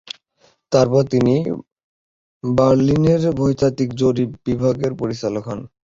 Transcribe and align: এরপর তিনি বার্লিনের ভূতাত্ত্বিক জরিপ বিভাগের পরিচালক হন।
এরপর 0.71 1.03
তিনি 1.11 1.35
বার্লিনের 2.43 3.21
ভূতাত্ত্বিক 3.37 3.89
জরিপ 4.01 4.29
বিভাগের 4.45 4.91
পরিচালক 5.01 5.43
হন। 5.47 5.59